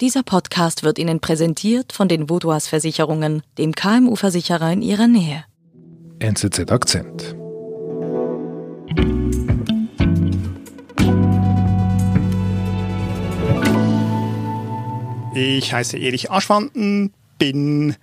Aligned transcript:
Dieser 0.00 0.22
Podcast 0.22 0.82
wird 0.82 0.98
Ihnen 0.98 1.20
präsentiert 1.20 1.92
von 1.92 2.08
den 2.08 2.30
Vaudois 2.30 2.60
Versicherungen, 2.60 3.42
dem 3.58 3.74
KMU-Versicherer 3.74 4.72
in 4.72 4.80
Ihrer 4.80 5.06
Nähe. 5.06 5.44
NZZ 6.20 6.70
Akzent. 6.70 7.36
Ich 15.34 15.70
heiße 15.70 15.98
Erich 15.98 16.30
Aschwanden, 16.30 17.12
bin 17.38 17.94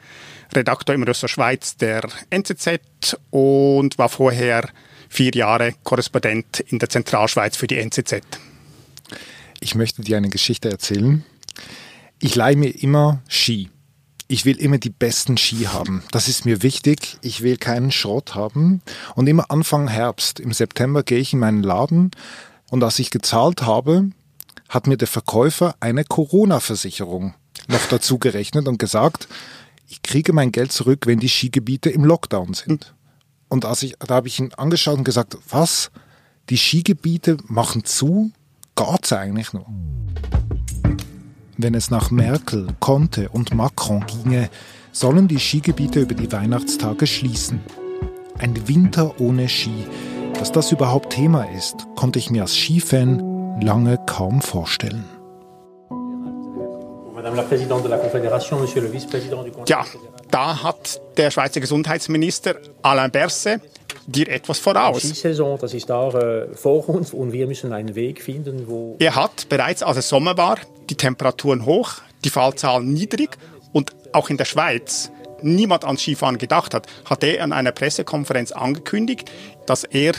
Redakteur 0.54 0.94
im 0.94 1.02
Ressort 1.02 1.32
Schweiz 1.32 1.78
der 1.78 2.08
NZZ 2.30 3.18
und 3.32 3.98
war 3.98 4.10
vorher 4.10 4.70
vier 5.10 5.32
Jahre 5.32 5.74
Korrespondent 5.84 6.60
in 6.60 6.78
der 6.78 6.90
Zentralschweiz 6.90 7.58
für 7.58 7.66
die 7.66 7.80
NZZ. 7.80 8.22
Ich 9.62 9.74
möchte 9.74 10.04
dir 10.04 10.18
eine 10.18 10.30
Geschichte 10.30 10.70
erzählen, 10.70 11.26
ich 12.20 12.36
leihe 12.36 12.56
mir 12.56 12.70
immer 12.82 13.22
Ski. 13.28 13.70
Ich 14.28 14.46
will 14.46 14.58
immer 14.58 14.78
die 14.78 14.90
besten 14.90 15.38
Ski 15.38 15.66
haben. 15.66 16.04
Das 16.12 16.28
ist 16.28 16.46
mir 16.46 16.62
wichtig. 16.62 17.18
Ich 17.22 17.42
will 17.42 17.58
keinen 17.58 17.92
Schrott 17.92 18.36
haben. 18.36 18.82
Und 19.16 19.28
immer 19.28 19.52
Anfang 19.52 19.88
Herbst, 19.88 20.40
im 20.40 20.52
September, 20.52 21.04
gehe 21.04 21.20
ich 21.20 21.34
in 21.34 21.40
meinen 21.40 21.64
Laden 21.64 22.12
und 22.70 22.84
als 22.84 23.00
ich 23.00 23.12
gezahlt 23.12 23.62
habe, 23.62 24.10
hat 24.70 24.88
mir 24.88 24.98
der 24.98 25.08
Verkäufer 25.08 25.76
eine 25.80 26.04
Corona-Versicherung 26.04 27.36
noch 27.68 27.86
dazu 27.90 28.18
gerechnet 28.18 28.68
und 28.68 28.80
gesagt, 28.80 29.28
ich 29.88 30.04
kriege 30.04 30.34
mein 30.34 30.52
Geld 30.52 30.74
zurück, 30.74 31.08
wenn 31.08 31.20
die 31.20 31.30
Skigebiete 31.30 31.90
im 31.90 32.04
Lockdown 32.04 32.54
sind. 32.54 32.94
Und 33.48 33.64
als 33.64 33.84
ich, 33.84 33.96
da 34.00 34.16
habe 34.16 34.28
ich 34.28 34.40
ihn 34.40 34.54
angeschaut 34.54 34.98
und 34.98 35.06
gesagt, 35.06 35.38
was? 35.50 35.92
Die 36.50 36.58
Skigebiete 36.58 37.38
machen 37.48 37.86
zu? 37.86 38.32
Geht's 38.76 39.14
eigentlich 39.14 39.54
noch? 39.54 39.68
Wenn 41.60 41.74
es 41.74 41.90
nach 41.90 42.12
Merkel, 42.12 42.68
Conte 42.80 43.30
und 43.30 43.56
Macron 43.56 44.06
ginge, 44.06 44.50
sollen 44.92 45.28
die 45.28 45.40
Skigebiete 45.40 46.02
über 46.02 46.14
die 46.14 46.32
Weihnachtstage 46.32 47.08
schließen. 47.08 47.62
Ein 48.38 48.68
Winter 48.68 49.20
ohne 49.20 49.50
Ski. 49.50 49.88
Dass 50.38 50.52
das 50.52 50.72
überhaupt 50.72 51.14
Thema 51.14 51.46
ist, 51.58 51.88
konnte 51.96 52.20
ich 52.20 52.30
mir 52.30 52.44
als 52.44 52.56
Skifan 52.56 53.60
lange 53.60 53.98
kaum 54.06 54.40
vorstellen. 54.40 55.04
Ja, 59.68 59.86
da 60.30 60.64
hat 60.64 61.02
der 61.18 61.32
Schweizer 61.32 61.60
Gesundheitsminister 61.60 62.56
Alain 62.84 63.10
Berset 63.10 63.62
dir 64.08 64.30
etwas 64.30 64.58
voraus. 64.58 65.02
Die 65.02 65.08
Skisaison, 65.08 65.60
das 65.60 65.74
ist 65.74 65.90
da 65.90 66.10
äh, 66.10 66.48
vor 66.56 66.88
uns 66.90 67.14
und 67.14 67.34
wir 67.34 67.46
müssen 67.46 67.74
einen 67.74 67.94
Weg 67.94 68.24
finden, 68.24 68.68
wo... 68.68 68.96
Er 69.00 69.16
hat 69.16 69.48
bereits, 69.50 69.84
als 69.84 69.98
es 69.98 70.10
Sommer 70.10 70.38
war, 70.38 70.58
die 70.90 70.96
Temperaturen 70.96 71.66
hoch, 71.66 71.96
die 72.24 72.30
Fallzahlen 72.30 72.92
niedrig 72.94 73.38
und 73.74 73.92
auch 74.14 74.30
in 74.30 74.38
der 74.38 74.46
Schweiz 74.46 75.12
niemand 75.42 75.86
ans 75.86 76.02
Skifahren 76.02 76.38
gedacht 76.38 76.74
hat, 76.74 76.88
hat 77.06 77.24
er 77.24 77.44
an 77.44 77.54
einer 77.54 77.72
Pressekonferenz 77.72 78.52
angekündigt, 78.52 79.30
dass 79.66 79.84
er 79.84 80.14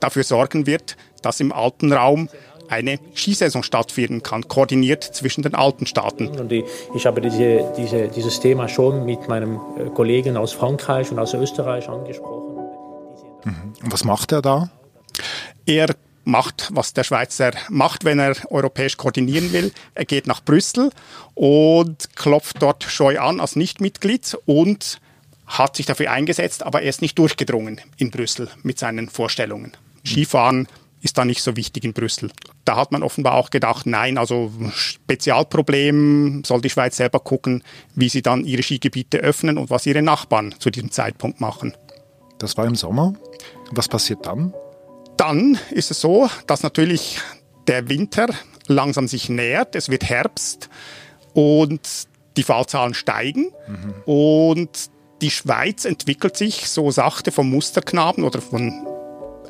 dafür 0.00 0.24
sorgen 0.24 0.66
wird, 0.66 0.96
dass 1.22 1.40
im 1.40 1.52
Alpenraum 1.52 2.28
eine 2.68 2.98
Skisaison 3.14 3.62
stattfinden 3.62 4.22
kann, 4.22 4.46
koordiniert 4.46 5.02
zwischen 5.02 5.42
den 5.42 5.54
alten 5.54 5.86
Staaten. 5.86 6.28
Und 6.28 6.52
ich, 6.52 6.64
ich 6.94 7.04
habe 7.04 7.20
diese, 7.20 7.72
diese, 7.76 8.08
dieses 8.08 8.40
Thema 8.40 8.68
schon 8.68 9.04
mit 9.04 9.28
meinem 9.28 9.56
äh, 9.76 9.90
Kollegen 9.90 10.36
aus 10.36 10.52
Frankreich 10.52 11.10
und 11.10 11.18
aus 11.18 11.34
Österreich 11.34 11.88
angesprochen. 11.88 12.39
Mhm. 13.44 13.74
Und 13.82 13.92
was 13.92 14.04
macht 14.04 14.32
er 14.32 14.42
da? 14.42 14.70
Er 15.66 15.94
macht, 16.24 16.68
was 16.72 16.92
der 16.92 17.04
Schweizer 17.04 17.52
macht, 17.68 18.04
wenn 18.04 18.18
er 18.18 18.36
europäisch 18.50 18.96
koordinieren 18.96 19.52
will. 19.52 19.72
Er 19.94 20.04
geht 20.04 20.26
nach 20.26 20.42
Brüssel 20.42 20.90
und 21.34 22.14
klopft 22.16 22.62
dort 22.62 22.84
Scheu 22.84 23.18
an 23.18 23.40
als 23.40 23.56
Nichtmitglied 23.56 24.36
und 24.46 25.00
hat 25.46 25.76
sich 25.76 25.86
dafür 25.86 26.10
eingesetzt, 26.12 26.62
aber 26.62 26.82
er 26.82 26.88
ist 26.88 27.02
nicht 27.02 27.18
durchgedrungen 27.18 27.80
in 27.96 28.10
Brüssel 28.10 28.48
mit 28.62 28.78
seinen 28.78 29.08
Vorstellungen. 29.08 29.76
Skifahren 30.06 30.68
ist 31.02 31.18
da 31.18 31.24
nicht 31.24 31.42
so 31.42 31.56
wichtig 31.56 31.84
in 31.84 31.92
Brüssel. 31.92 32.30
Da 32.64 32.76
hat 32.76 32.92
man 32.92 33.02
offenbar 33.02 33.34
auch 33.34 33.50
gedacht, 33.50 33.86
nein, 33.86 34.18
also 34.18 34.52
Spezialproblem 34.72 36.44
soll 36.44 36.60
die 36.60 36.70
Schweiz 36.70 36.96
selber 36.96 37.20
gucken, 37.20 37.64
wie 37.94 38.08
sie 38.08 38.22
dann 38.22 38.44
ihre 38.44 38.62
Skigebiete 38.62 39.18
öffnen 39.18 39.58
und 39.58 39.70
was 39.70 39.86
ihre 39.86 40.02
Nachbarn 40.02 40.54
zu 40.58 40.70
diesem 40.70 40.90
Zeitpunkt 40.90 41.40
machen. 41.40 41.74
Das 42.40 42.56
war 42.56 42.64
im 42.66 42.74
Sommer. 42.74 43.12
Was 43.70 43.86
passiert 43.86 44.26
dann? 44.26 44.52
Dann 45.16 45.58
ist 45.70 45.90
es 45.90 46.00
so, 46.00 46.28
dass 46.46 46.62
natürlich 46.62 47.20
der 47.68 47.88
Winter 47.88 48.26
langsam 48.66 49.06
sich 49.06 49.28
nähert. 49.28 49.76
Es 49.76 49.90
wird 49.90 50.04
Herbst 50.04 50.70
und 51.34 51.80
die 52.36 52.42
Fallzahlen 52.42 52.94
steigen. 52.94 53.52
Mhm. 53.68 53.94
Und 54.06 54.90
die 55.20 55.30
Schweiz 55.30 55.84
entwickelt 55.84 56.36
sich 56.36 56.70
so 56.70 56.90
sachte 56.90 57.30
vom 57.30 57.50
Musterknaben 57.50 58.24
oder 58.24 58.40
von 58.40 58.86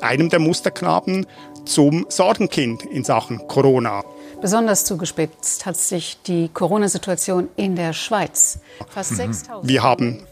einem 0.01 0.29
der 0.29 0.39
Musterknaben 0.39 1.25
zum 1.65 2.05
Sorgenkind 2.09 2.83
in 2.83 3.05
Sachen 3.05 3.47
Corona. 3.47 4.03
Besonders 4.41 4.83
zugespitzt 4.83 5.65
hat 5.65 5.77
sich 5.77 6.17
die 6.23 6.49
Corona-Situation 6.49 7.47
in 7.55 7.75
der 7.75 7.93
Schweiz. 7.93 8.59
Fast 8.89 9.13
mhm. 9.13 9.33
Wir 9.61 9.83
haben 9.83 10.23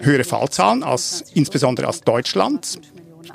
höhere 0.00 0.24
Fallzahlen 0.24 0.82
als 0.82 1.24
insbesondere 1.34 1.86
als 1.86 2.00
Deutschland, 2.00 2.80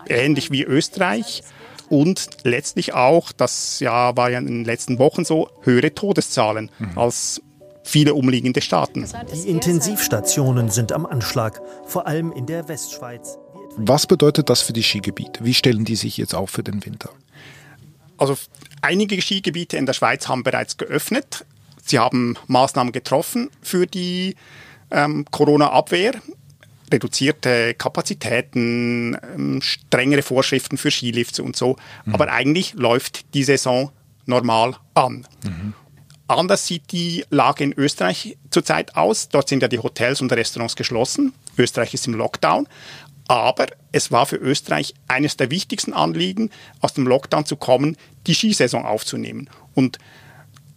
ähnlich 0.08 0.52
wie 0.52 0.64
Österreich 0.64 1.44
und 1.90 2.28
letztlich 2.44 2.94
auch, 2.94 3.32
das 3.32 3.80
ja, 3.80 4.16
war 4.16 4.30
ja 4.30 4.40
in 4.40 4.48
den 4.48 4.66
letzten 4.66 4.98
Wochen 5.00 5.26
so, 5.26 5.50
höhere 5.62 5.94
Todeszahlen 5.94 6.72
mhm. 6.80 6.98
als 6.98 7.42
viele 7.84 8.14
umliegende 8.14 8.62
Staaten. 8.62 9.06
Die 9.34 9.50
Intensivstationen 9.50 10.70
sind 10.70 10.92
am 10.94 11.06
Anschlag, 11.06 11.62
vor 11.86 12.08
allem 12.08 12.32
in 12.32 12.46
der 12.46 12.68
Westschweiz. 12.68 13.38
Was 13.76 14.08
bedeutet 14.08 14.50
das 14.50 14.62
für 14.62 14.74
die 14.74 14.84
Skigebiete? 14.84 15.44
Wie 15.44 15.54
stellen 15.54 15.86
die 15.86 15.96
sich 15.96 16.18
jetzt 16.18 16.36
auf 16.36 16.50
für 16.50 16.64
den 16.64 16.86
Winter? 16.86 17.10
Also 18.18 18.38
einige 18.82 19.22
Skigebiete 19.22 19.78
in 19.78 19.86
der 19.86 19.94
Schweiz 19.94 20.28
haben 20.28 20.44
bereits 20.44 20.78
geöffnet. 20.78 21.46
Sie 21.84 21.98
haben 22.00 22.38
Maßnahmen 22.48 22.94
getroffen 22.94 23.50
für 23.62 23.88
die 23.88 24.36
ähm, 24.92 25.26
Corona-Abwehr. 25.32 26.14
Reduzierte 26.92 27.74
Kapazitäten, 27.74 29.18
ähm, 29.36 29.62
strengere 29.62 30.22
Vorschriften 30.22 30.78
für 30.78 30.92
Skilifts 30.92 31.40
und 31.40 31.56
so. 31.56 31.78
Mhm. 32.06 32.16
Aber 32.16 32.32
eigentlich 32.32 32.74
läuft 32.74 33.34
die 33.34 33.44
Saison 33.44 33.92
normal 34.26 34.76
an. 34.94 35.26
Mhm. 35.44 35.74
Anders 36.28 36.66
sieht 36.66 36.92
die 36.92 37.26
Lage 37.30 37.64
in 37.64 37.74
Österreich 37.74 38.38
zurzeit 38.52 38.96
aus. 38.96 39.30
Dort 39.30 39.50
sind 39.50 39.62
ja 39.62 39.68
die 39.68 39.80
Hotels 39.80 40.22
und 40.22 40.32
Restaurants 40.32 40.76
geschlossen. 40.76 41.34
Österreich 41.58 41.94
ist 41.94 42.08
im 42.08 42.14
Lockdown. 42.14 42.68
Aber 43.28 43.68
es 43.92 44.12
war 44.12 44.26
für 44.26 44.38
Österreich 44.38 44.94
eines 45.08 45.38
der 45.38 45.52
wichtigsten 45.52 45.94
Anliegen, 45.94 46.50
aus 46.80 46.94
dem 46.94 47.08
Lockdown 47.08 47.46
zu 47.46 47.56
kommen, 47.56 47.98
die 48.28 48.34
Skisaison 48.34 48.86
aufzunehmen. 48.86 49.50
Und 49.74 49.98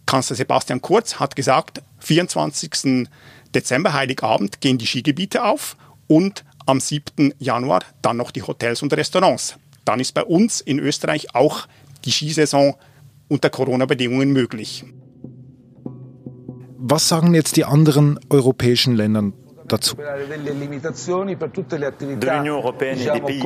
Kanzler 0.05 0.35
Sebastian 0.35 0.81
Kurz 0.81 1.19
hat 1.19 1.35
gesagt, 1.35 1.81
24. 1.99 3.07
Dezember, 3.55 3.93
Heiligabend, 3.93 4.61
gehen 4.61 4.77
die 4.77 4.85
Skigebiete 4.85 5.43
auf 5.43 5.77
und 6.07 6.43
am 6.65 6.79
7. 6.79 7.33
Januar 7.39 7.81
dann 8.01 8.17
noch 8.17 8.31
die 8.31 8.41
Hotels 8.41 8.81
und 8.83 8.93
Restaurants. 8.93 9.57
Dann 9.85 9.99
ist 9.99 10.13
bei 10.13 10.23
uns 10.23 10.61
in 10.61 10.79
Österreich 10.79 11.33
auch 11.35 11.67
die 12.05 12.11
Skisaison 12.11 12.75
unter 13.27 13.49
Corona-Bedingungen 13.49 14.31
möglich. 14.31 14.83
Was 16.77 17.07
sagen 17.07 17.33
jetzt 17.33 17.55
die 17.55 17.65
anderen 17.65 18.19
europäischen 18.29 18.95
Länder 18.95 19.31
dazu. 19.67 19.97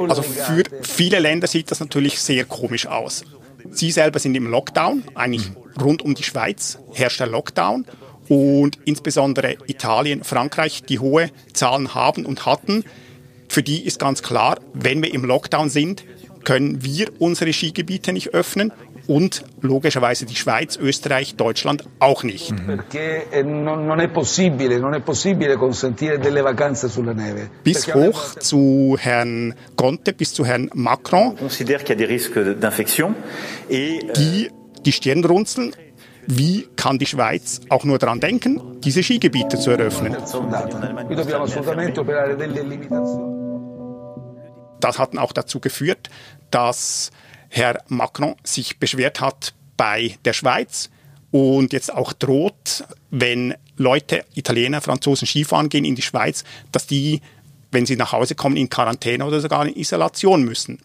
Also 0.10 0.22
für 0.22 0.64
viele 0.82 1.20
Länder 1.20 1.48
sieht 1.48 1.72
das 1.72 1.80
natürlich 1.80 2.20
sehr 2.20 2.44
komisch 2.46 2.88
aus. 2.88 3.24
Sie 3.72 3.92
selber 3.92 4.20
sind 4.20 4.36
im 4.36 4.48
Lockdown, 4.48 5.04
eigentlich 5.16 5.52
rund 5.80 6.02
um 6.02 6.16
die 6.16 6.24
Schweiz 6.24 6.80
herrscht 6.94 7.20
der 7.20 7.28
Lockdown 7.28 7.86
und 8.30 8.80
insbesondere 8.86 9.58
Italien, 9.68 10.24
Frankreich, 10.24 10.84
die 10.84 11.00
hohe 11.00 11.30
Zahlen 11.54 11.94
haben 11.94 12.26
und 12.26 12.46
hatten. 12.46 12.86
Für 13.50 13.64
die 13.64 13.84
ist 13.86 14.00
ganz 14.00 14.22
klar, 14.22 14.60
wenn 14.74 15.02
wir 15.02 15.14
im 15.14 15.26
Lockdown 15.26 15.70
sind, 15.70 16.06
können 16.46 16.84
wir 16.84 17.10
unsere 17.20 17.52
Skigebiete 17.52 18.14
nicht 18.14 18.34
öffnen 18.34 18.72
und 19.08 19.44
logischerweise 19.62 20.28
die 20.28 20.36
Schweiz, 20.36 20.78
Österreich, 20.78 21.36
Deutschland 21.36 21.84
auch 21.98 22.22
nicht. 22.24 22.52
Mhm. 22.52 22.84
Bis 27.64 27.94
hoch 27.94 28.36
zu 28.36 28.98
Herrn 29.00 29.56
Conte, 29.76 30.14
bis 30.14 30.34
zu 30.34 30.46
Herrn 30.46 30.70
Macron, 30.76 31.36
die 33.70 34.50
die 34.86 34.92
Stirn 34.92 35.26
runzeln. 35.26 35.74
Wie 36.32 36.68
kann 36.76 37.00
die 37.00 37.08
Schweiz 37.08 37.60
auch 37.70 37.86
nur 37.86 37.98
daran 37.98 38.20
denken, 38.20 38.80
diese 38.82 39.02
Skigebiete 39.02 39.58
zu 39.58 39.72
eröffnen? 39.72 40.16
Das 44.80 45.00
hat 45.00 45.18
auch 45.18 45.34
dazu 45.34 45.60
geführt, 45.60 46.12
dass 46.52 47.10
Herr 47.50 47.82
Macron 47.88 48.36
sich 48.44 48.78
beschwert 48.78 49.22
hat 49.22 49.56
bei 49.76 50.20
der 50.24 50.34
Schweiz 50.34 50.92
und 51.32 51.74
jetzt 51.74 51.92
auch 51.92 52.14
droht, 52.14 52.84
wenn 53.10 53.56
Leute, 53.78 54.24
Italiener, 54.36 54.82
Franzosen 54.82 55.26
Skifahren 55.26 55.70
gehen 55.70 55.84
in 55.84 55.96
die 55.96 56.04
Schweiz, 56.04 56.44
dass 56.72 56.86
die, 56.86 57.22
wenn 57.72 57.88
sie 57.88 57.96
nach 57.96 58.12
Hause 58.12 58.36
kommen, 58.36 58.56
in 58.56 58.70
Quarantäne 58.70 59.26
oder 59.26 59.42
sogar 59.42 59.66
in 59.66 59.76
Isolation 59.76 60.44
müssen. 60.44 60.78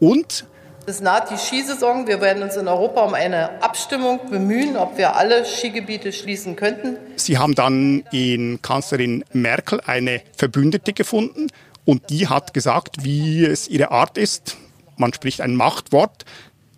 Und 0.00 0.44
es 0.86 1.00
naht 1.00 1.30
die 1.30 1.36
Skisaison. 1.36 2.06
Wir 2.06 2.20
werden 2.20 2.42
uns 2.42 2.56
in 2.56 2.68
Europa 2.68 3.02
um 3.02 3.14
eine 3.14 3.62
Abstimmung 3.62 4.20
bemühen, 4.30 4.76
ob 4.76 4.96
wir 4.98 5.16
alle 5.16 5.44
Skigebiete 5.44 6.12
schließen 6.12 6.56
könnten. 6.56 6.96
Sie 7.16 7.38
haben 7.38 7.54
dann 7.54 8.04
in 8.10 8.60
Kanzlerin 8.62 9.24
Merkel 9.32 9.80
eine 9.86 10.22
Verbündete 10.36 10.92
gefunden 10.92 11.48
und 11.84 12.10
die 12.10 12.28
hat 12.28 12.54
gesagt, 12.54 13.04
wie 13.04 13.44
es 13.44 13.68
ihre 13.68 13.90
Art 13.90 14.18
ist. 14.18 14.56
Man 14.96 15.12
spricht 15.12 15.40
ein 15.40 15.54
Machtwort. 15.54 16.24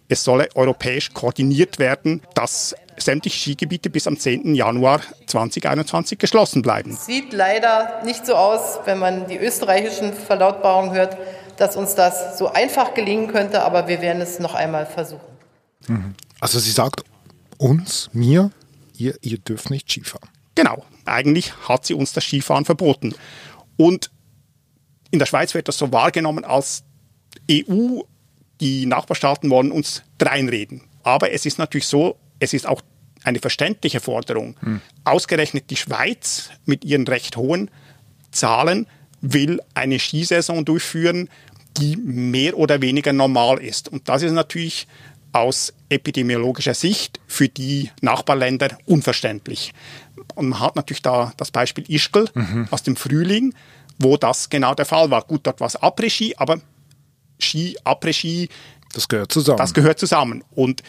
Es 0.09 0.23
solle 0.23 0.49
europäisch 0.55 1.15
koordiniert 1.15 1.79
werden, 1.79 2.21
dass 2.35 2.75
sämtliche 2.97 3.39
Skigebiete 3.39 3.91
bis 3.91 4.07
am 4.07 4.19
10. 4.19 4.55
Januar 4.55 5.01
2021 5.27 6.19
geschlossen 6.19 6.63
bleiben. 6.63 6.97
Sieht 6.97 7.33
leider 7.33 8.03
nicht 8.05 8.27
so 8.27 8.35
aus, 8.35 8.81
wenn 8.85 8.99
man 8.99 9.27
die 9.27 9.37
österreichischen 9.37 10.13
Verlautbarungen 10.13 10.93
hört, 10.95 11.17
dass 11.57 11.77
uns 11.77 11.95
das 11.95 12.39
so 12.39 12.53
einfach 12.53 12.95
gelingen 12.95 13.29
könnte, 13.29 13.63
aber 13.63 13.89
wir 13.89 14.01
werden 14.01 14.23
es 14.23 14.39
noch 14.39 14.55
einmal 14.55 14.87
versuchen. 14.87 15.35
Mhm. 15.87 16.15
Also 16.41 16.59
sie 16.59 16.71
sagt 16.71 17.03
uns, 17.59 18.11
mir, 18.13 18.51
ihr, 18.97 19.17
ihr 19.23 19.39
dürft 19.39 19.71
nicht 19.71 19.91
Skifahren. 19.91 20.29
Genau, 20.55 20.85
eigentlich 21.05 21.53
hat 21.69 21.85
sie 21.85 21.95
uns 21.95 22.13
das 22.13 22.25
Skifahren 22.25 22.65
verboten. 22.65 23.15
Und 23.77 24.11
in 25.11 25.19
der 25.19 25.27
Schweiz 25.27 25.55
wird 25.55 25.69
das 25.69 25.79
so 25.79 25.93
wahrgenommen 25.93 26.45
als 26.45 26.85
EU, 27.51 28.01
die 28.61 28.87
Nachbarstaaten 28.87 29.51
wollen 29.51 29.73
uns 29.73 30.03
dreinreden. 30.19 30.83
Aber 31.03 31.33
es 31.33 31.45
ist 31.45 31.59
natürlich 31.59 31.87
so, 31.87 32.17
es 32.39 32.53
ist 32.53 32.67
auch 32.67 32.83
eine 33.25 33.39
verständliche 33.39 34.01
Forderung. 34.01 34.57
Hm. 34.61 34.81
Ausgerechnet 35.05 35.71
die 35.71 35.77
Schweiz 35.77 36.51
mit 36.65 36.85
ihren 36.85 37.07
recht 37.07 37.37
hohen 37.37 37.71
Zahlen 38.31 38.87
will 39.33 39.61
eine 39.75 39.99
Skisaison 39.99 40.65
durchführen, 40.65 41.29
die 41.79 41.97
mehr 41.97 42.57
oder 42.57 42.81
weniger 42.83 43.13
normal 43.13 43.59
ist. 43.59 43.89
Und 43.89 44.09
das 44.09 44.23
ist 44.23 44.33
natürlich 44.33 44.87
aus 45.33 45.73
epidemiologischer 45.89 46.75
Sicht 46.75 47.19
für 47.27 47.49
die 47.49 47.91
Nachbarländer 48.01 48.79
unverständlich. 48.87 49.73
Und 50.37 50.51
man 50.51 50.61
hat 50.61 50.77
natürlich 50.77 51.03
da 51.03 51.33
das 51.37 51.51
Beispiel 51.51 51.85
Ischgl 51.89 52.29
mhm. 52.35 52.69
aus 52.71 52.85
dem 52.85 52.95
Frühling, 52.95 53.53
wo 53.99 54.17
das 54.17 54.51
genau 54.51 54.75
der 54.75 54.87
Fall 54.87 55.11
war. 55.11 55.23
Gut, 55.23 55.41
dort 55.45 55.61
war 55.61 55.67
es 55.67 55.77
Après-Ski, 55.81 56.35
aber 56.37 56.61
Ski, 57.41 57.77
Après-Ski, 57.85 58.49
das 58.93 59.09
gehört 59.09 59.33
zusammen. 59.33 59.59
Das 59.59 59.75
gehört 59.75 59.99
zusammen. 59.99 60.45
Und 60.53 60.83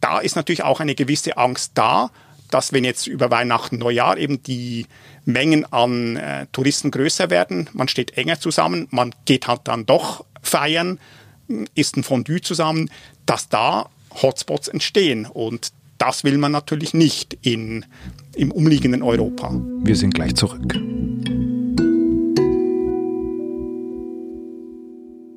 da 0.00 0.18
ist 0.18 0.36
natürlich 0.36 0.62
auch 0.62 0.80
eine 0.80 0.94
gewisse 0.94 1.36
Angst 1.38 1.72
da, 1.74 2.10
dass 2.50 2.72
wenn 2.72 2.84
jetzt 2.84 3.06
über 3.06 3.30
Weihnachten, 3.30 3.78
Neujahr 3.78 4.16
eben 4.18 4.42
die 4.42 4.86
Mengen 5.24 5.64
an 5.72 6.16
äh, 6.16 6.46
Touristen 6.52 6.90
größer 6.90 7.30
werden, 7.30 7.68
man 7.72 7.88
steht 7.88 8.16
enger 8.16 8.40
zusammen, 8.40 8.88
man 8.90 9.14
geht 9.24 9.48
halt 9.48 9.62
dann 9.64 9.86
doch 9.86 10.24
feiern, 10.42 10.98
isst 11.74 11.96
ein 11.96 12.02
Fondue 12.02 12.40
zusammen, 12.40 12.90
dass 13.24 13.48
da 13.48 13.88
Hotspots 14.22 14.68
entstehen. 14.68 15.26
Und 15.26 15.72
das 15.98 16.24
will 16.24 16.38
man 16.38 16.52
natürlich 16.52 16.94
nicht 16.94 17.36
in, 17.42 17.84
im 18.34 18.50
umliegenden 18.52 19.02
Europa. 19.02 19.50
Wir 19.82 19.96
sind 19.96 20.14
gleich 20.14 20.34
zurück. 20.34 20.74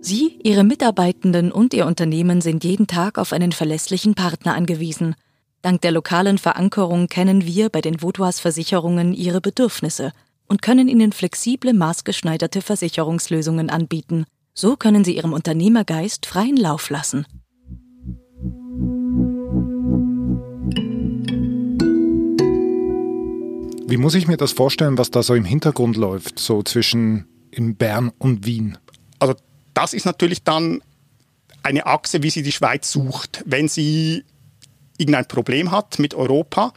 Sie, 0.02 0.40
Ihre 0.44 0.64
Mitarbeitenden 0.64 1.52
und 1.52 1.74
Ihr 1.74 1.86
Unternehmen 1.86 2.42
sind 2.42 2.64
jeden 2.64 2.88
Tag 2.88 3.18
auf 3.18 3.34
einen 3.34 3.52
verlässlichen 3.52 4.16
Partner 4.16 4.54
angewiesen– 4.54 5.16
Dank 5.62 5.82
der 5.82 5.92
lokalen 5.92 6.38
Verankerung 6.38 7.08
kennen 7.08 7.46
wir 7.46 7.70
bei 7.70 7.82
den 7.82 8.02
Vaudois 8.02 8.40
Versicherungen 8.40 9.14
ihre 9.14 9.42
Bedürfnisse 9.42 10.14
und 10.48 10.62
können 10.62 10.88
ihnen 10.88 11.12
flexible, 11.12 11.74
maßgeschneiderte 11.74 12.62
Versicherungslösungen 12.62 13.70
anbieten. 13.70 14.26
So 14.54 14.78
können 14.78 15.04
sie 15.04 15.18
ihrem 15.18 15.34
Unternehmergeist 15.34 16.26
freien 16.26 16.56
Lauf 16.56 16.90
lassen. 16.90 17.26
Wie 23.90 23.98
muss 23.98 24.16
ich 24.16 24.28
mir 24.28 24.38
das 24.38 24.54
vorstellen, 24.54 24.98
was 24.98 25.12
da 25.12 25.24
so 25.24 25.34
im 25.34 25.46
Hintergrund 25.46 25.98
läuft, 25.98 26.40
so 26.40 26.64
zwischen 26.64 27.26
in 27.52 27.76
Bern 27.76 28.14
und 28.18 28.46
Wien? 28.46 28.78
Also 29.18 29.36
das 29.74 29.94
ist 29.94 30.06
natürlich 30.06 30.44
dann 30.44 30.82
eine 31.64 31.86
Achse, 31.86 32.24
wie 32.24 32.30
sie 32.30 32.44
die 32.44 32.52
Schweiz 32.54 32.92
sucht. 32.92 33.44
Wenn 33.46 33.68
sie 33.68 34.24
irgendein 35.00 35.28
Problem 35.28 35.72
hat 35.72 35.98
mit 35.98 36.14
Europa, 36.14 36.74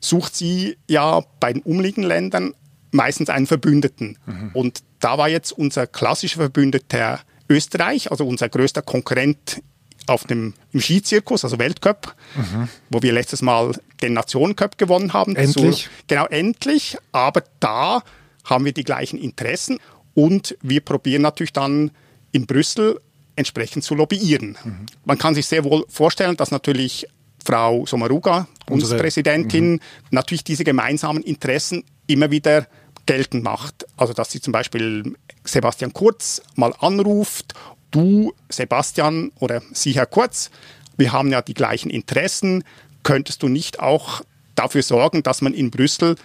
sucht 0.00 0.36
sie 0.36 0.76
ja 0.88 1.22
bei 1.40 1.52
den 1.52 1.62
umliegenden 1.62 2.08
Ländern 2.08 2.54
meistens 2.90 3.30
einen 3.30 3.46
Verbündeten. 3.46 4.18
Mhm. 4.26 4.50
Und 4.52 4.82
da 5.00 5.16
war 5.16 5.28
jetzt 5.28 5.52
unser 5.52 5.86
klassischer 5.86 6.40
Verbündeter 6.40 7.20
Österreich, 7.48 8.10
also 8.10 8.26
unser 8.26 8.48
größter 8.48 8.82
Konkurrent 8.82 9.62
auf 10.06 10.24
dem, 10.24 10.54
im 10.72 10.80
Skizirkus, 10.80 11.44
also 11.44 11.58
Weltcup, 11.58 12.14
mhm. 12.34 12.68
wo 12.90 13.02
wir 13.02 13.12
letztes 13.12 13.42
Mal 13.42 13.72
den 14.02 14.14
Nationencup 14.14 14.76
gewonnen 14.78 15.12
haben. 15.12 15.36
Endlich. 15.36 15.84
So, 15.84 15.90
genau, 16.08 16.26
endlich. 16.26 16.96
Aber 17.12 17.44
da 17.60 18.02
haben 18.44 18.64
wir 18.64 18.72
die 18.72 18.84
gleichen 18.84 19.18
Interessen 19.18 19.78
und 20.14 20.56
wir 20.60 20.80
probieren 20.80 21.22
natürlich 21.22 21.52
dann 21.52 21.92
in 22.32 22.46
Brüssel 22.46 23.00
entsprechend 23.36 23.84
zu 23.84 23.94
lobbyieren. 23.94 24.58
Mhm. 24.62 24.86
Man 25.04 25.18
kann 25.18 25.34
sich 25.34 25.46
sehr 25.46 25.64
wohl 25.64 25.84
vorstellen, 25.88 26.36
dass 26.36 26.50
natürlich 26.50 27.06
Frau 27.44 27.86
Sommaruga, 27.86 28.46
Bundespräsidentin, 28.66 29.72
mhm. 29.72 29.80
natürlich 30.10 30.44
diese 30.44 30.64
gemeinsamen 30.64 31.22
Interessen 31.22 31.84
immer 32.06 32.30
wieder 32.30 32.66
geltend 33.06 33.42
macht. 33.44 33.86
Also 33.96 34.12
dass 34.12 34.30
sie 34.30 34.40
zum 34.40 34.52
Beispiel 34.52 35.14
Sebastian 35.44 35.92
Kurz 35.92 36.42
mal 36.54 36.74
anruft, 36.78 37.54
du 37.90 38.32
Sebastian 38.48 39.32
oder 39.38 39.62
Sie 39.72 39.92
Herr 39.92 40.06
Kurz, 40.06 40.50
wir 40.96 41.12
haben 41.12 41.30
ja 41.30 41.42
die 41.42 41.54
gleichen 41.54 41.90
Interessen, 41.90 42.64
könntest 43.02 43.42
du 43.42 43.48
nicht 43.48 43.80
auch 43.80 44.22
dafür 44.54 44.82
sorgen, 44.82 45.22
dass 45.22 45.40
man 45.40 45.54
in 45.54 45.70
Brüssel, 45.70 46.16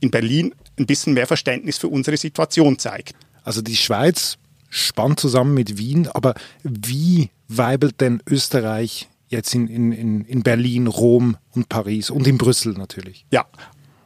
in 0.00 0.10
Berlin 0.10 0.54
ein 0.78 0.86
bisschen 0.86 1.14
mehr 1.14 1.26
Verständnis 1.26 1.78
für 1.78 1.88
unsere 1.88 2.16
Situation 2.16 2.78
zeigt? 2.78 3.14
Also 3.44 3.62
die 3.62 3.76
Schweiz 3.76 4.38
spannt 4.70 5.20
zusammen 5.20 5.54
mit 5.54 5.78
Wien, 5.78 6.08
aber 6.08 6.34
wie 6.62 7.30
weibelt 7.48 8.00
denn 8.00 8.22
Österreich 8.26 9.08
jetzt 9.28 9.54
in, 9.54 9.68
in, 9.68 10.24
in 10.24 10.42
Berlin, 10.42 10.86
Rom 10.86 11.36
und 11.50 11.68
Paris 11.68 12.10
und 12.10 12.26
in 12.26 12.38
Brüssel 12.38 12.74
natürlich. 12.74 13.26
Ja, 13.30 13.46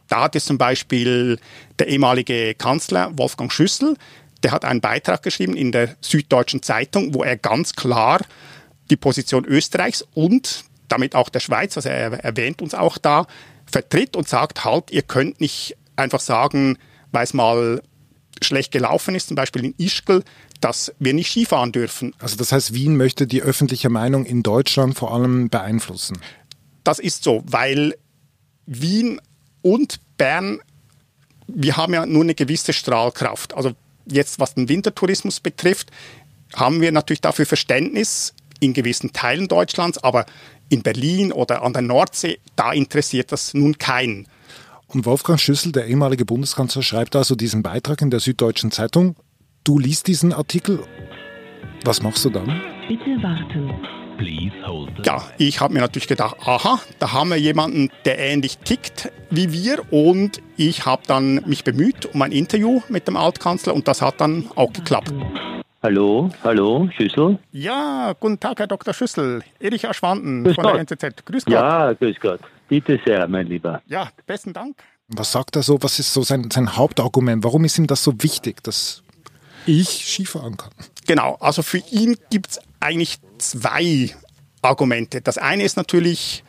da 0.09 0.23
hat 0.23 0.37
es 0.37 0.47
zum 0.47 0.59
Beispiel 0.59 1.39
der 1.79 1.89
ehemalige 1.89 2.55
Kanzler 2.55 3.11
Wolfgang 3.17 3.53
Schüssel, 3.53 3.97
der 4.43 4.53
hat 4.53 4.65
einen 4.65 4.81
Beitrag 4.81 5.23
geschrieben 5.23 5.57
in 5.57 5.73
der 5.73 5.97
Süddeutschen 6.01 6.63
Zeitung, 6.63 7.15
wo 7.15 7.23
er 7.23 7.37
ganz 7.37 7.75
klar 7.75 8.21
die 8.91 8.97
Position 8.97 9.45
Österreichs 9.45 10.05
und 10.15 10.65
damit 10.89 11.15
auch 11.15 11.29
der 11.29 11.41
Schweiz, 11.41 11.77
also 11.77 11.89
er 11.89 12.13
erwähnt 12.25 12.63
uns 12.63 12.75
auch 12.75 12.99
da, 12.99 13.27
vertritt 13.67 14.17
und 14.17 14.29
sagt, 14.29 14.65
halt, 14.65 14.91
ihr 14.91 15.03
könnt 15.03 15.41
nicht 15.41 15.77
einfach 15.97 16.21
sagen, 16.21 16.79
weil 17.13 17.25
es 17.25 17.35
mal 17.35 17.83
schlecht 18.43 18.73
gelaufen 18.73 19.15
ist, 19.15 19.29
zum 19.29 19.35
Beispiel 19.35 19.65
in 19.65 19.75
Ischgl, 19.77 20.23
dass 20.61 20.93
wir 20.99 21.15
nicht 21.15 21.31
Skifahren 21.31 21.73
dürfen. 21.73 22.15
Also 22.19 22.37
das 22.37 22.53
heißt, 22.53 22.75
Wien 22.75 22.97
möchte 22.97 23.27
die 23.27 23.43
öffentliche 23.43 23.91
Meinung 23.91 24.25
in 24.25 24.43
Deutschland 24.43 24.97
vor 24.97 25.15
allem 25.15 25.49
beeinflussen. 25.49 26.19
Das 26.85 26.99
ist 26.99 27.23
so, 27.25 27.43
weil 27.47 27.95
Wien 28.67 29.21
und 29.63 30.01
Bern, 30.17 30.61
wir 31.47 31.77
haben 31.77 31.95
ja 31.95 32.07
nur 32.07 32.23
eine 32.23 32.35
gewisse 32.35 32.73
Strahlkraft. 32.73 33.55
Also 33.55 33.73
jetzt, 34.07 34.41
was 34.41 34.55
den 34.55 34.69
Wintertourismus 34.69 35.41
betrifft, 35.41 35.91
haben 36.55 36.81
wir 36.81 36.93
natürlich 36.93 37.21
dafür 37.21 37.47
Verständnis 37.47 38.35
in 38.61 38.73
gewissen 38.73 39.13
Teilen 39.13 39.49
Deutschlands, 39.49 39.99
aber 39.99 40.27
in 40.69 40.83
Berlin 40.83 41.33
oder 41.33 41.63
an 41.63 41.73
der 41.73 41.83
Nordsee, 41.83 42.39
da 42.57 42.73
interessiert 42.73 43.33
das 43.33 43.55
nun 43.55 43.79
keinen. 43.79 44.27
Und 44.89 45.05
Wolfgang 45.05 45.39
Schüssel, 45.39 45.73
der 45.73 45.87
ehemalige 45.87 46.25
Bundeskanzler, 46.25 46.83
schreibt 46.83 47.15
also 47.15 47.35
diesen 47.35 47.63
Beitrag 47.63 48.01
in 48.01 48.11
der 48.11 48.21
Süddeutschen 48.21 48.71
Zeitung. 48.71 49.17
Du 49.65 49.79
liest 49.79 50.07
diesen 50.07 50.33
Artikel. 50.33 50.81
Was 51.85 52.03
machst 52.03 52.25
du 52.25 52.31
dann? 52.31 52.61
Bitte 52.89 53.23
warten. 53.23 53.73
Ja, 55.05 55.23
ich 55.39 55.61
habe 55.61 55.75
mir 55.75 55.81
natürlich 55.81 56.09
gedacht, 56.09 56.37
aha, 56.45 56.81
da 56.99 57.13
haben 57.13 57.31
wir 57.31 57.37
jemanden, 57.37 57.89
der 58.05 58.19
ähnlich 58.19 58.59
tickt 58.59 59.13
wie 59.31 59.53
wir 59.53 59.93
und 59.93 60.43
ich 60.57 60.87
habe 60.87 61.03
dann 61.07 61.37
mich 61.47 61.63
bemüht 61.63 62.07
um 62.13 62.23
ein 62.23 62.33
Interview 62.33 62.81
mit 62.89 63.07
dem 63.07 63.17
Altkanzler 63.17 63.75
und 63.75 63.87
das 63.87 64.03
hat 64.03 64.21
dann 64.21 64.51
auch 64.57 64.73
geklappt. 64.73 65.13
Hallo, 65.85 66.31
hallo, 66.43 66.89
Schüssel. 66.97 67.39
Ja, 67.53 68.13
guten 68.19 68.41
Tag, 68.41 68.59
Herr 68.59 68.67
Dr. 68.67 68.93
Schüssel. 68.93 69.45
Erich 69.61 69.89
Aschwanden 69.89 70.43
grüß 70.43 70.57
von 70.57 70.65
Gott. 70.65 70.75
der 70.75 70.81
NZZ. 70.81 71.25
Grüß 71.25 71.45
Gott. 71.45 71.55
Ja, 71.55 71.93
grüß 71.93 72.17
Gott. 72.21 72.41
Bitte 72.69 72.99
sehr, 73.07 73.29
mein 73.29 73.47
Lieber. 73.47 73.81
Ja, 73.87 74.09
besten 74.27 74.53
Dank. 74.53 74.79
Was 75.07 75.31
sagt 75.31 75.55
er 75.55 75.63
so? 75.63 75.79
Was 75.81 76.01
ist 76.01 76.13
so 76.13 76.23
sein, 76.23 76.51
sein 76.51 76.77
Hauptargument? 76.77 77.45
Warum 77.45 77.65
ist 77.65 77.79
ihm 77.79 77.87
das 77.87 78.03
so 78.03 78.13
wichtig, 78.21 78.65
dass 78.65 79.05
ich 79.69 79.89
Skifahren 79.89 80.57
kann? 80.57 80.71
Genau, 81.07 81.37
also 81.41 81.63
für 81.63 81.83
ihn 81.91 82.17
gibt 82.31 82.51
es 82.51 82.61
eigentlich 82.81 83.19
zwei 83.39 84.11
Argumente. 84.63 85.21
Das 85.21 85.39
eine 85.39 85.63
ist 85.63 85.77
natürlich 85.77 86.43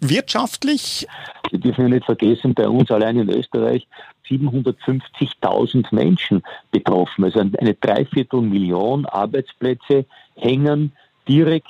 wirtschaftlich. 0.00 1.06
Sie 1.50 1.58
dürfen 1.58 1.82
ja 1.82 1.88
nicht 1.88 2.06
vergessen, 2.06 2.54
bei 2.54 2.68
uns 2.68 2.90
allein 2.90 3.18
in 3.18 3.28
Österreich 3.28 3.86
750.000 4.28 5.94
Menschen 5.94 6.42
betroffen. 6.70 7.24
Also 7.24 7.40
eine 7.40 7.74
Dreiviertelmillion 7.74 9.06
Arbeitsplätze 9.06 10.06
hängen 10.36 10.92
direkt 11.28 11.66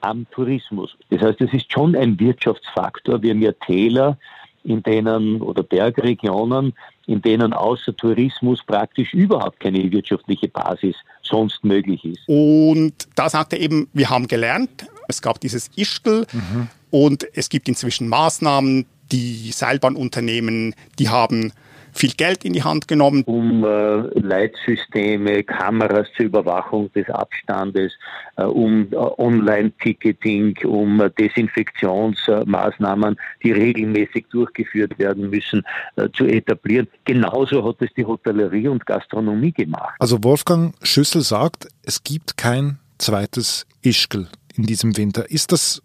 am 0.00 0.26
Tourismus. 0.30 0.96
Das 1.10 1.20
heißt, 1.20 1.40
es 1.40 1.52
ist 1.52 1.72
schon 1.72 1.94
ein 1.94 2.18
Wirtschaftsfaktor. 2.18 3.22
Wir 3.22 3.30
haben 3.30 3.42
ja 3.42 3.52
Täler, 3.52 4.18
in 4.64 4.82
denen 4.82 5.40
oder 5.40 5.62
Bergregionen, 5.62 6.74
in 7.08 7.22
denen 7.22 7.54
außer 7.54 7.96
Tourismus 7.96 8.62
praktisch 8.64 9.14
überhaupt 9.14 9.60
keine 9.60 9.90
wirtschaftliche 9.90 10.48
Basis 10.48 10.94
sonst 11.22 11.64
möglich 11.64 12.04
ist. 12.04 12.20
Und 12.26 13.08
da 13.16 13.30
sagt 13.30 13.54
er 13.54 13.60
eben, 13.60 13.88
wir 13.94 14.10
haben 14.10 14.28
gelernt, 14.28 14.86
es 15.08 15.22
gab 15.22 15.40
dieses 15.40 15.70
Ischgl 15.74 16.26
mhm. 16.30 16.68
und 16.90 17.26
es 17.34 17.48
gibt 17.48 17.66
inzwischen 17.66 18.08
Maßnahmen, 18.08 18.84
die 19.10 19.50
Seilbahnunternehmen, 19.52 20.74
die 20.98 21.08
haben 21.08 21.52
viel 21.98 22.12
Geld 22.12 22.44
in 22.44 22.52
die 22.52 22.62
Hand 22.62 22.88
genommen. 22.88 23.22
Um 23.24 23.64
äh, 23.64 23.96
Leitsysteme, 24.18 25.42
Kameras 25.42 26.06
zur 26.16 26.26
Überwachung 26.26 26.92
des 26.92 27.08
Abstandes, 27.10 27.92
äh, 28.36 28.44
um 28.44 28.88
äh, 28.92 28.96
Online-Ticketing, 28.96 30.58
um 30.64 31.00
äh, 31.00 31.10
Desinfektionsmaßnahmen, 31.10 33.16
die 33.42 33.52
regelmäßig 33.52 34.26
durchgeführt 34.30 34.98
werden 34.98 35.30
müssen, 35.30 35.64
äh, 35.96 36.08
zu 36.12 36.24
etablieren. 36.24 36.86
Genauso 37.04 37.66
hat 37.66 37.76
es 37.80 37.90
die 37.96 38.04
Hotellerie 38.04 38.68
und 38.68 38.86
Gastronomie 38.86 39.52
gemacht. 39.52 39.94
Also 39.98 40.22
Wolfgang 40.22 40.74
Schüssel 40.82 41.22
sagt, 41.22 41.68
es 41.82 42.04
gibt 42.04 42.36
kein 42.36 42.78
zweites 42.98 43.66
Ischgl 43.82 44.28
in 44.54 44.64
diesem 44.64 44.96
Winter. 44.96 45.30
Ist 45.30 45.52
das 45.52 45.82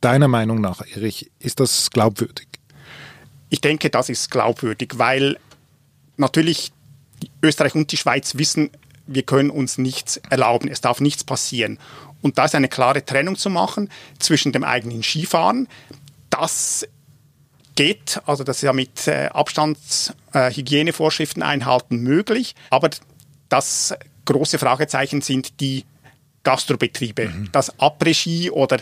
deiner 0.00 0.28
Meinung 0.28 0.60
nach, 0.60 0.82
Erich, 0.94 1.30
ist 1.38 1.60
das 1.60 1.90
glaubwürdig? 1.90 2.57
Ich 3.50 3.60
denke, 3.60 3.90
das 3.90 4.08
ist 4.08 4.30
glaubwürdig, 4.30 4.94
weil 4.96 5.38
natürlich 6.16 6.72
Österreich 7.42 7.74
und 7.74 7.90
die 7.92 7.96
Schweiz 7.96 8.36
wissen, 8.36 8.70
wir 9.06 9.22
können 9.22 9.50
uns 9.50 9.78
nichts 9.78 10.18
erlauben, 10.28 10.68
es 10.68 10.80
darf 10.80 11.00
nichts 11.00 11.24
passieren. 11.24 11.78
Und 12.20 12.38
da 12.38 12.44
ist 12.44 12.54
eine 12.54 12.68
klare 12.68 13.04
Trennung 13.04 13.34
zu 13.36 13.50
machen 13.50 13.90
zwischen 14.18 14.52
dem 14.52 14.62
eigenen 14.64 15.02
Skifahren, 15.02 15.68
das 16.30 16.86
geht, 17.74 18.20
also 18.26 18.44
das 18.44 18.58
ist 18.58 18.62
ja 18.62 18.72
mit 18.72 19.06
äh, 19.06 19.28
Abstandshygienevorschriften 19.32 21.42
äh, 21.42 21.46
einhalten 21.46 21.98
möglich, 21.98 22.54
aber 22.70 22.88
das 23.48 23.94
große 24.24 24.58
Fragezeichen 24.58 25.20
sind 25.22 25.60
die 25.60 25.84
Gastrobetriebe, 26.42 27.28
mhm. 27.28 27.50
das 27.52 27.78
Après-Ski 27.78 28.50
oder 28.50 28.78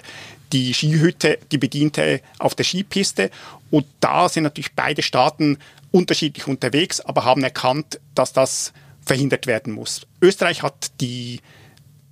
die 0.53 0.75
Skihütte, 0.75 1.39
die 1.51 1.59
bediente 1.59 2.21
auf 2.39 2.55
der 2.55 2.65
Skipiste. 2.65 3.31
Und 3.71 3.87
da 4.01 4.29
sind 4.29 4.45
natürlich 4.45 4.73
beide 4.75 5.03
Staaten 5.03 5.59
unterschiedlich 5.91 6.47
unterwegs, 6.47 7.01
aber 7.01 7.25
haben 7.25 7.43
erkannt, 7.43 8.01
dass 8.15 8.33
das 8.33 8.73
verhindert 9.05 9.47
werden 9.47 9.73
muss. 9.73 10.07
Österreich 10.21 10.63
hat 10.63 10.91
die 11.01 11.41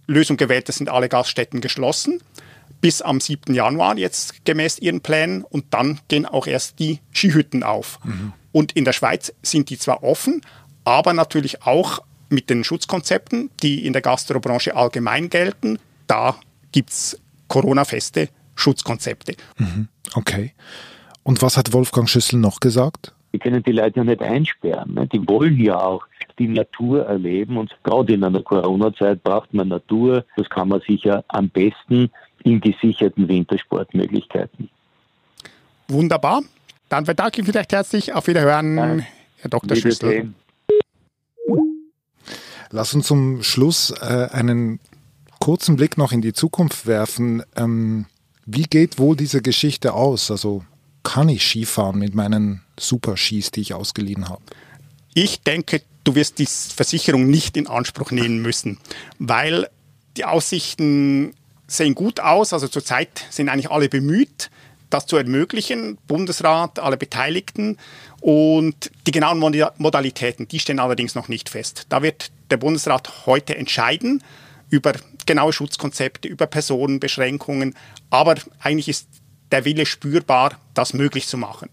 Lösung 0.06 0.36
gewählt, 0.36 0.68
das 0.68 0.76
sind 0.76 0.88
alle 0.88 1.08
Gaststätten 1.08 1.60
geschlossen 1.60 2.20
bis 2.84 3.00
am 3.00 3.18
7. 3.18 3.54
Januar 3.54 3.96
jetzt 3.96 4.44
gemäß 4.44 4.78
ihren 4.78 5.00
Plänen 5.00 5.42
und 5.42 5.72
dann 5.72 6.00
gehen 6.08 6.26
auch 6.26 6.46
erst 6.46 6.78
die 6.78 7.00
Skihütten 7.12 7.62
auf. 7.62 7.98
Mhm. 8.04 8.34
Und 8.52 8.72
in 8.72 8.84
der 8.84 8.92
Schweiz 8.92 9.32
sind 9.40 9.70
die 9.70 9.78
zwar 9.78 10.02
offen, 10.02 10.42
aber 10.84 11.14
natürlich 11.14 11.62
auch 11.62 12.00
mit 12.28 12.50
den 12.50 12.62
Schutzkonzepten, 12.62 13.48
die 13.62 13.86
in 13.86 13.94
der 13.94 14.02
Gastrobranche 14.02 14.76
allgemein 14.76 15.30
gelten. 15.30 15.78
Da 16.06 16.36
gibt 16.72 16.90
es 16.90 17.18
Corona-feste 17.54 18.30
Schutzkonzepte. 18.56 19.36
Mhm. 19.58 19.86
Okay. 20.16 20.54
Und 21.22 21.40
was 21.40 21.56
hat 21.56 21.72
Wolfgang 21.72 22.08
Schüssel 22.08 22.40
noch 22.40 22.58
gesagt? 22.58 23.14
Wir 23.30 23.38
können 23.38 23.62
die 23.62 23.70
Leute 23.70 24.00
ja 24.00 24.04
nicht 24.04 24.22
einsperren. 24.22 24.94
Ne? 24.94 25.06
Die 25.06 25.24
wollen 25.28 25.60
ja 25.60 25.78
auch 25.78 26.04
die 26.40 26.48
Natur 26.48 27.06
erleben 27.06 27.56
und 27.56 27.70
gerade 27.84 28.14
in 28.14 28.24
einer 28.24 28.42
Corona-Zeit 28.42 29.22
braucht 29.22 29.54
man 29.54 29.68
Natur. 29.68 30.24
Das 30.36 30.48
kann 30.50 30.68
man 30.68 30.80
sicher 30.80 31.24
am 31.28 31.48
besten 31.48 32.10
in 32.42 32.60
gesicherten 32.60 33.28
Wintersportmöglichkeiten. 33.28 34.68
Wunderbar. 35.86 36.42
Dann 36.88 37.04
bedanke 37.04 37.40
ich 37.40 37.46
mich 37.46 37.56
recht 37.56 37.72
herzlich. 37.72 38.12
Auf 38.14 38.26
Wiederhören, 38.26 38.76
ja. 38.76 39.04
Herr 39.38 39.50
Dr. 39.50 39.76
Schüssel. 39.76 40.34
Lass 42.70 42.92
uns 42.94 43.06
zum 43.06 43.44
Schluss 43.44 43.94
äh, 44.00 44.28
einen 44.32 44.80
kurzen 45.44 45.76
Blick 45.76 45.98
noch 45.98 46.10
in 46.10 46.22
die 46.22 46.32
Zukunft 46.32 46.86
werfen. 46.86 47.42
Ähm, 47.54 48.06
wie 48.46 48.62
geht 48.62 48.98
wohl 48.98 49.14
diese 49.14 49.42
Geschichte 49.42 49.92
aus? 49.92 50.30
Also 50.30 50.64
kann 51.02 51.28
ich 51.28 51.44
Skifahren 51.46 51.98
mit 51.98 52.14
meinen 52.14 52.62
Super-Skis, 52.80 53.50
die 53.50 53.60
ich 53.60 53.74
ausgeliehen 53.74 54.30
habe? 54.30 54.40
Ich 55.12 55.42
denke, 55.42 55.82
du 56.02 56.14
wirst 56.14 56.38
die 56.38 56.46
Versicherung 56.46 57.28
nicht 57.28 57.58
in 57.58 57.66
Anspruch 57.66 58.10
nehmen 58.10 58.40
müssen, 58.40 58.78
weil 59.18 59.68
die 60.16 60.24
Aussichten 60.24 61.34
sehen 61.66 61.94
gut 61.94 62.20
aus. 62.20 62.54
Also 62.54 62.66
zurzeit 62.66 63.26
sind 63.28 63.50
eigentlich 63.50 63.70
alle 63.70 63.90
bemüht, 63.90 64.50
das 64.88 65.04
zu 65.04 65.18
ermöglichen. 65.18 65.98
Bundesrat, 66.06 66.78
alle 66.78 66.96
Beteiligten. 66.96 67.76
Und 68.22 68.90
die 69.06 69.10
genauen 69.10 69.40
Modalitäten, 69.76 70.48
die 70.48 70.58
stehen 70.58 70.80
allerdings 70.80 71.14
noch 71.14 71.28
nicht 71.28 71.50
fest. 71.50 71.84
Da 71.90 72.00
wird 72.00 72.30
der 72.50 72.56
Bundesrat 72.56 73.26
heute 73.26 73.58
entscheiden 73.58 74.22
über 74.70 74.94
genaue 75.26 75.52
Schutzkonzepte, 75.52 76.28
über 76.28 76.46
Personenbeschränkungen. 76.46 77.74
Aber 78.10 78.36
eigentlich 78.60 78.88
ist 78.88 79.08
der 79.50 79.64
Wille 79.64 79.86
spürbar, 79.86 80.58
das 80.74 80.94
möglich 80.94 81.26
zu 81.26 81.36
machen. 81.36 81.70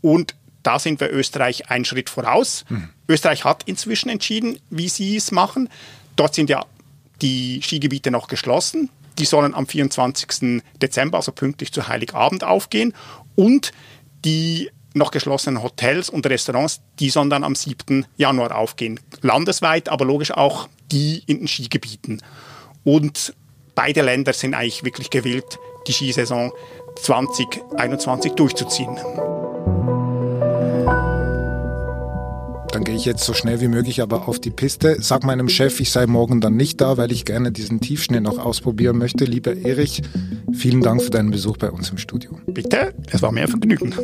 Und 0.00 0.34
da 0.62 0.78
sind 0.78 1.00
wir 1.00 1.12
Österreich 1.12 1.70
einen 1.70 1.84
Schritt 1.84 2.10
voraus. 2.10 2.64
Mhm. 2.68 2.88
Österreich 3.08 3.44
hat 3.44 3.64
inzwischen 3.64 4.08
entschieden, 4.08 4.58
wie 4.70 4.88
sie 4.88 5.16
es 5.16 5.30
machen. 5.30 5.68
Dort 6.16 6.34
sind 6.34 6.48
ja 6.50 6.64
die 7.22 7.60
Skigebiete 7.62 8.10
noch 8.10 8.28
geschlossen. 8.28 8.90
Die 9.18 9.26
sollen 9.26 9.54
am 9.54 9.66
24. 9.66 10.62
Dezember, 10.80 11.18
also 11.18 11.32
pünktlich 11.32 11.72
zu 11.72 11.86
Heiligabend, 11.86 12.44
aufgehen. 12.44 12.94
Und 13.36 13.72
die 14.24 14.70
noch 14.94 15.10
geschlossenen 15.10 15.62
Hotels 15.62 16.08
und 16.08 16.26
Restaurants, 16.26 16.80
die 16.98 17.10
sollen 17.10 17.30
dann 17.30 17.44
am 17.44 17.54
7. 17.54 18.06
Januar 18.16 18.56
aufgehen. 18.56 19.00
Landesweit, 19.20 19.88
aber 19.88 20.04
logisch 20.04 20.30
auch 20.30 20.68
die 20.90 21.22
in 21.26 21.38
den 21.38 21.48
Skigebieten. 21.48 22.22
Und 22.84 23.34
beide 23.74 24.02
Länder 24.02 24.32
sind 24.32 24.54
eigentlich 24.54 24.84
wirklich 24.84 25.10
gewillt, 25.10 25.58
die 25.86 25.92
Skisaison 25.92 26.52
2021 27.02 28.32
durchzuziehen. 28.32 28.96
Dann 32.72 32.82
gehe 32.82 32.96
ich 32.96 33.04
jetzt 33.04 33.24
so 33.24 33.34
schnell 33.34 33.60
wie 33.60 33.68
möglich 33.68 34.02
aber 34.02 34.28
auf 34.28 34.40
die 34.40 34.50
Piste. 34.50 34.96
Sag 35.00 35.22
meinem 35.22 35.48
Chef, 35.48 35.78
ich 35.80 35.92
sei 35.92 36.06
morgen 36.06 36.40
dann 36.40 36.56
nicht 36.56 36.80
da, 36.80 36.96
weil 36.96 37.12
ich 37.12 37.24
gerne 37.24 37.52
diesen 37.52 37.80
Tiefschnee 37.80 38.20
noch 38.20 38.38
ausprobieren 38.38 38.98
möchte. 38.98 39.24
Lieber 39.24 39.56
Erich, 39.56 40.02
vielen 40.52 40.80
Dank 40.80 41.02
für 41.02 41.10
deinen 41.10 41.30
Besuch 41.30 41.56
bei 41.56 41.70
uns 41.70 41.90
im 41.90 41.98
Studio. 41.98 42.36
Bitte, 42.46 42.92
es 43.10 43.22
war 43.22 43.30
mir 43.30 43.42
ein 43.42 43.48
Vergnügen. 43.48 43.94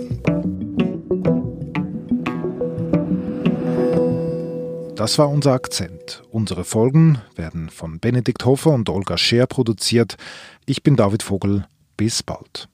Das 5.00 5.16
war 5.18 5.30
unser 5.30 5.52
Akzent. 5.52 6.22
Unsere 6.30 6.62
Folgen 6.62 7.22
werden 7.34 7.70
von 7.70 8.00
Benedikt 8.00 8.44
Hofer 8.44 8.72
und 8.72 8.90
Olga 8.90 9.16
Scheer 9.16 9.46
produziert. 9.46 10.18
Ich 10.66 10.82
bin 10.82 10.94
David 10.94 11.22
Vogel. 11.22 11.64
Bis 11.96 12.22
bald. 12.22 12.68